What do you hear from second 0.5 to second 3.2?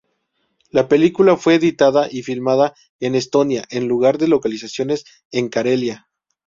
La película fue editada y filmada en